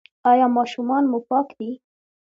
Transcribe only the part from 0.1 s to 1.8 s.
ایا ماشومان مو پاک دي؟